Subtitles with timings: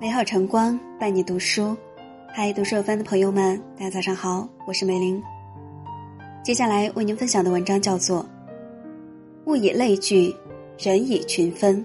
[0.00, 1.76] 美好晨光伴你读书，
[2.34, 5.22] 嗨，读书有范的朋友们，大家早上好，我是美玲。
[6.42, 8.22] 接下来为您分享的文章叫做
[9.44, 10.34] 《物以类聚，
[10.78, 11.84] 人以群分》。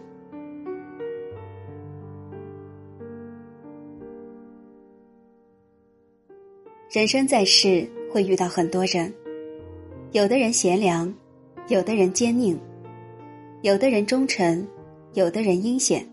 [6.89, 9.13] 人生在世，会遇到很多人，
[10.13, 11.13] 有的人贤良，
[11.67, 12.57] 有的人奸佞，
[13.61, 14.65] 有的人忠诚，
[15.15, 16.07] 有的人阴险。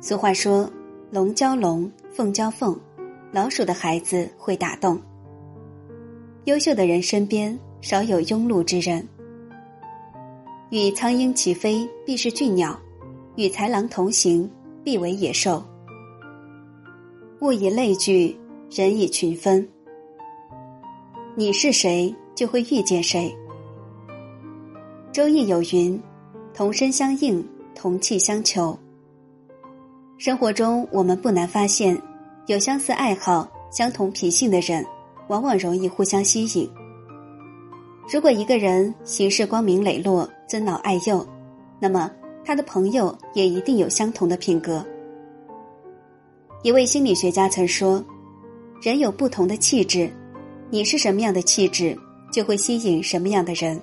[0.00, 0.70] 俗话说
[1.10, 2.78] ：“龙交龙，凤交凤，
[3.32, 5.00] 老鼠的孩子会打洞。”
[6.46, 9.06] 优秀的人身边少有庸碌之人。
[10.70, 12.78] 与苍鹰齐飞，必是俊鸟；
[13.34, 14.48] 与豺狼同行，
[14.84, 15.64] 必为野兽。
[17.40, 18.38] 物以类聚，
[18.70, 19.68] 人以群分。
[21.34, 23.36] 你是谁，就会遇见谁。
[25.12, 26.00] 周易有云
[26.54, 28.78] ：“同声相应，同气相求。”
[30.18, 31.96] 生活中，我们不难发现，
[32.46, 34.84] 有相似爱好、相同脾性的人，
[35.28, 36.68] 往往容易互相吸引。
[38.12, 41.24] 如果一个人行事光明磊落、尊老爱幼，
[41.78, 42.10] 那么
[42.44, 44.84] 他的朋友也一定有相同的品格。
[46.64, 48.04] 一位心理学家曾说
[48.82, 50.10] ：“人有不同的气质，
[50.68, 51.96] 你是什么样的气质，
[52.32, 53.80] 就会吸引什么样的人。”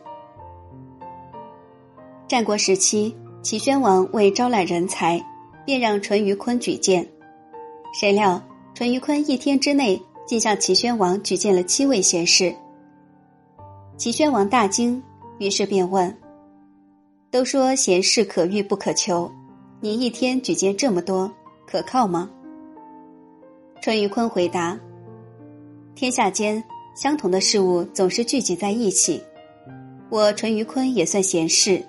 [2.27, 5.25] 战国时期，齐宣王为招揽人才。
[5.65, 7.05] 便让淳于髡举荐，
[7.93, 8.41] 谁料
[8.73, 12.53] 淳于髡一天之内竟向齐宣王举荐了七位贤士。
[13.97, 15.01] 齐宣王大惊，
[15.39, 16.15] 于是便问
[17.31, 19.31] ：“都说贤士可遇不可求，
[19.79, 21.31] 你一天举荐这么多，
[21.65, 22.29] 可靠吗？”
[23.81, 24.79] 淳于髡回答
[25.95, 26.63] ：“天下间
[26.95, 29.21] 相同的事物总是聚集在一起，
[30.09, 31.83] 我淳于髡也算贤士，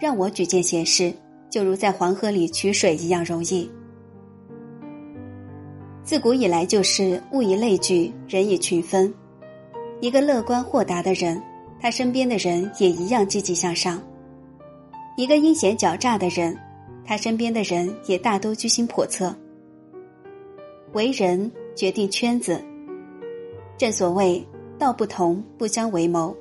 [0.00, 1.12] 让我举荐贤士。”
[1.50, 3.68] 就如在黄河里取水一样容易。
[6.02, 9.12] 自古以来就是物以类聚，人以群分。
[10.00, 11.40] 一个乐观豁达的人，
[11.78, 13.98] 他身边的人也一样积极向上；
[15.16, 16.56] 一个阴险狡诈的人，
[17.04, 19.34] 他身边的人也大都居心叵测。
[20.94, 22.60] 为人决定圈子。
[23.76, 24.44] 正所谓
[24.78, 26.34] 道不同不相为谋。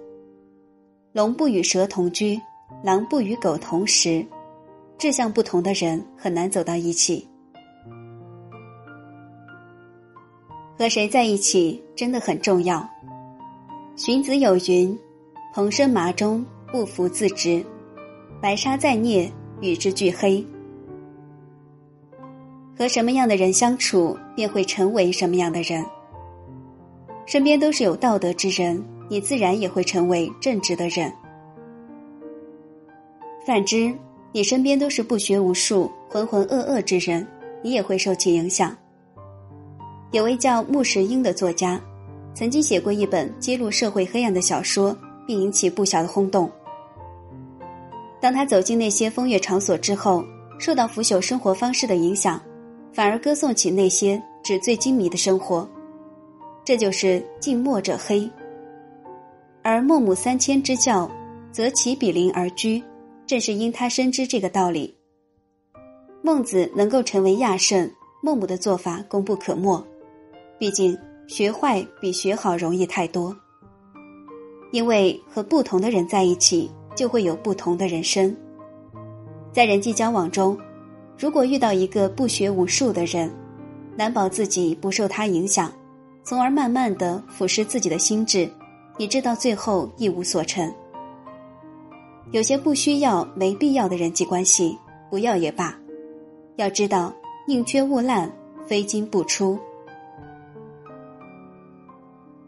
[1.12, 2.40] 龙不与蛇同居，
[2.84, 4.26] 狼不与狗同食。
[5.00, 7.26] 志向不同的人很难走到一起。
[10.78, 12.86] 和谁在一起真的很重要。
[13.96, 14.98] 荀子有云
[15.56, 17.64] ：“蓬生麻中，不服自直；
[18.42, 20.46] 白沙在涅，与之俱黑。”
[22.78, 25.84] 和什么样的人相处，便会成为什么样的人。
[27.26, 31.10] 身边都是有道德之人，你自然也会成为正直的人。
[33.46, 33.96] 反之。
[34.32, 37.26] 你身边都是不学无术、浑浑噩噩之人，
[37.64, 38.76] 你也会受其影响。
[40.12, 41.82] 有位叫穆石英的作家，
[42.34, 44.96] 曾经写过一本揭露社会黑暗的小说，
[45.26, 46.50] 并引起不小的轰动。
[48.20, 50.24] 当他走进那些风月场所之后，
[50.60, 52.40] 受到腐朽生活方式的影响，
[52.92, 55.68] 反而歌颂起那些纸醉金迷的生活。
[56.64, 58.30] 这就是近墨者黑。
[59.64, 61.10] 而孟母三迁之教，
[61.52, 62.84] 则其比邻而居。
[63.30, 64.92] 正是因他深知这个道理，
[66.24, 67.88] 孟子能够成为亚圣，
[68.24, 69.86] 孟母的做法功不可没。
[70.58, 70.98] 毕竟
[71.28, 73.38] 学坏比学好容易太多。
[74.72, 78.36] 因为和不同的人在一起，就会有不同的人生。
[79.54, 80.58] 在人际交往中，
[81.16, 83.32] 如果遇到一个不学无术的人，
[83.96, 85.72] 难保自己不受他影响，
[86.24, 88.50] 从而慢慢的腐蚀自己的心智，
[88.98, 90.74] 以致到最后一无所成。
[92.32, 94.78] 有些不需要、没必要的人际关系，
[95.10, 95.76] 不要也罢。
[96.58, 97.14] 要知道，
[97.48, 98.32] 宁缺毋滥，
[98.68, 99.58] 非金不出。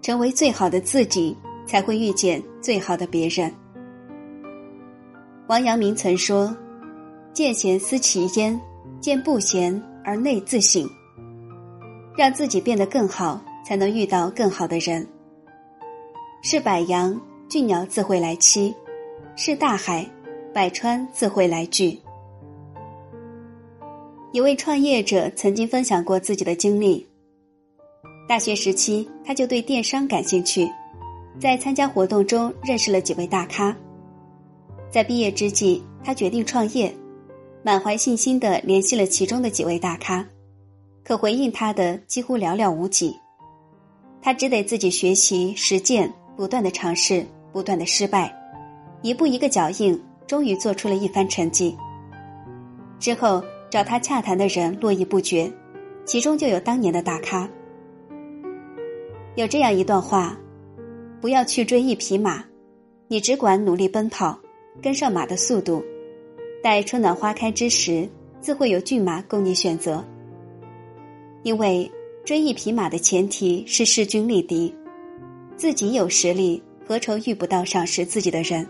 [0.01, 3.51] 成为最好的自己，才会遇见最好的别人。
[5.47, 6.55] 王阳明曾说
[7.33, 8.59] ：“见贤思齐焉，
[8.99, 10.87] 见不贤而内自省。”
[12.15, 15.07] 让自己变得更好，才能遇到更好的人。
[16.43, 17.19] 是百羊，
[17.49, 18.73] 俊鸟自会来栖。
[19.35, 20.05] 是大海，
[20.53, 21.97] 百川自会来聚。
[24.33, 27.07] 一位创业者曾经分享过自己的经历。
[28.27, 30.69] 大学时期，他就对电商感兴趣，
[31.39, 33.75] 在参加活动中认识了几位大咖。
[34.89, 36.93] 在毕业之际，他决定创业，
[37.63, 40.25] 满怀信心的联系了其中的几位大咖，
[41.03, 43.15] 可回应他的几乎寥寥无几。
[44.21, 48.37] 他只得自己学习实践，不断的尝试，不断的失败。
[49.01, 51.75] 一步一个脚印，终于做出了一番成绩。
[52.99, 55.51] 之后，找他洽谈的人络绎不绝，
[56.05, 57.49] 其中就有当年的大咖。
[59.35, 60.37] 有这样一段话：
[61.19, 62.43] 不要去追一匹马，
[63.07, 64.39] 你只管努力奔跑，
[64.83, 65.83] 跟上马的速度，
[66.61, 68.07] 待春暖花开之时，
[68.39, 70.05] 自会有骏马供你选择。
[71.41, 71.91] 因为
[72.23, 74.71] 追一匹马的前提是势均力敌，
[75.57, 78.67] 自己有实力，何愁遇不到赏识自己的人？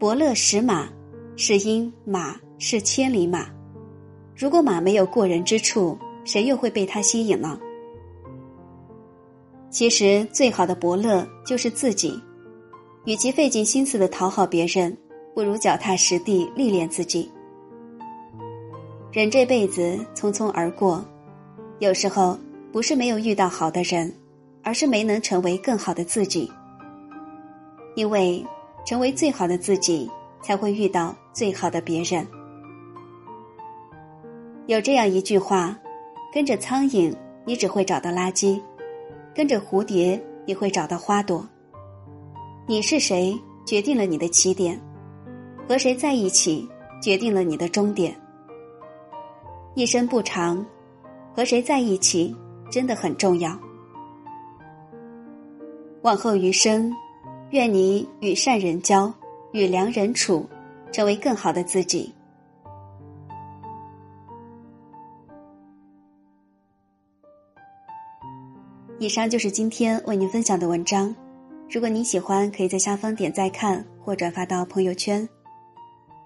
[0.00, 0.88] 伯乐识马，
[1.36, 3.48] 是因马是千里马。
[4.34, 5.94] 如果马没有过人之处，
[6.24, 7.60] 谁又会被它吸引呢？
[9.68, 12.18] 其实，最好的伯乐就是自己。
[13.04, 14.96] 与其费尽心思的讨好别人，
[15.34, 17.30] 不如脚踏实地历练自己。
[19.12, 21.04] 人这辈子匆匆而过，
[21.78, 22.38] 有时候
[22.72, 24.10] 不是没有遇到好的人，
[24.62, 26.50] 而是没能成为更好的自己。
[27.94, 28.42] 因为。
[28.84, 30.10] 成为最好的自己，
[30.42, 32.26] 才会遇到最好的别人。
[34.66, 35.76] 有这样一句话：
[36.32, 38.60] 跟着苍蝇，你只会找到垃圾；
[39.34, 41.46] 跟着蝴蝶，你会找到花朵。
[42.66, 43.36] 你是谁，
[43.66, 44.76] 决定了你的起点；
[45.68, 46.68] 和谁在一起，
[47.02, 48.14] 决定了你的终点。
[49.74, 50.64] 一生不长，
[51.34, 52.34] 和谁在一起
[52.70, 53.58] 真的很重要。
[56.02, 56.92] 往后余生。
[57.50, 59.12] 愿你与善人交，
[59.50, 60.48] 与良人处，
[60.92, 62.14] 成为更好的自己。
[69.00, 71.12] 以上就是今天为您分享的文章。
[71.68, 75.28] 如果您喜欢，可以在下方点赞看或转发到朋友圈。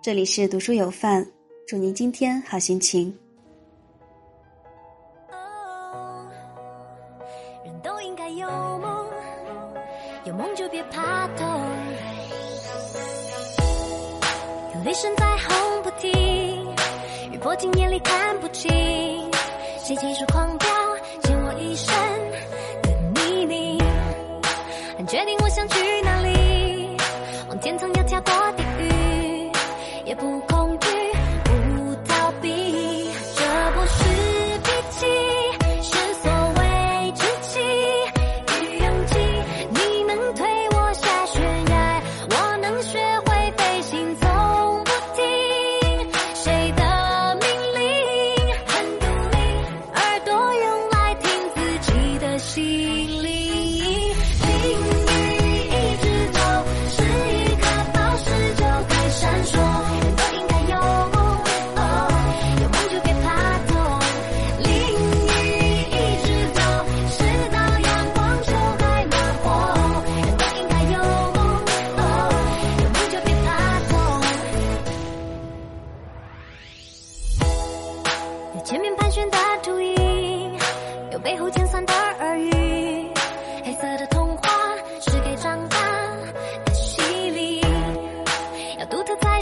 [0.03, 1.27] 这里是读书有范，
[1.67, 3.17] 祝您今天好心情。
[7.65, 8.47] 人都应该有
[10.35, 10.37] 梦。
[10.37, 11.47] 有梦就别怕痛，
[14.75, 16.75] 有雷声在轰不停，
[17.31, 18.69] 雨泼进眼里看不清，
[19.79, 20.69] 谁急速狂飙，
[21.23, 21.95] 溅我一生
[22.83, 23.81] 的泥泞，
[24.99, 26.97] 很确定我想去哪里，
[27.49, 29.53] 往天堂要跳过地狱，
[30.05, 30.41] 也不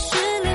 [0.02, 0.51] 失恋。